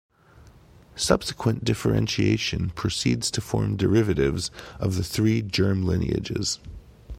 Subsequent 0.95 1.63
differentiation 1.63 2.71
proceeds 2.71 3.29
to 3.29 3.39
form 3.39 3.77
derivatives 3.77 4.49
of 4.79 4.95
the 4.95 5.03
three 5.03 5.43
germ 5.43 5.83
lineages. 5.85 6.57